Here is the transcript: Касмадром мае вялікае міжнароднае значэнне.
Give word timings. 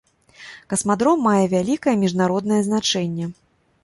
Касмадром 0.71 1.19
мае 1.27 1.43
вялікае 1.51 1.93
міжнароднае 2.05 2.61
значэнне. 2.69 3.29